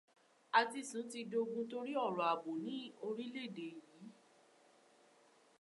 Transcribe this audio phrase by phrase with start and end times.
[0.59, 2.75] Àtisùn ti dogun torí ọ̀rọ̀ àbò ní
[3.07, 4.09] orílẹ-èdè yìí.